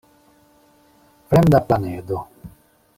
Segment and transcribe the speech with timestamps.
[1.27, 2.19] Fremda planedo.